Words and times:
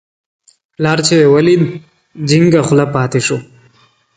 پلار 0.73 0.97
چې 1.07 1.13
یې 1.21 1.27
ولید، 1.33 1.61
جینګه 2.29 2.61
خوله 2.67 2.85
پاتې 2.95 3.19
شو. 3.25 3.37